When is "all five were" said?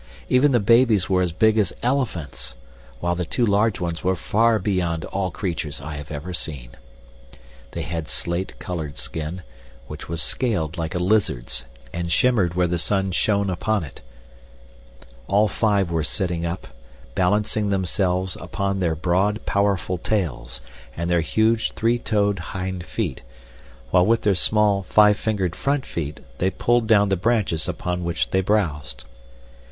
15.27-16.03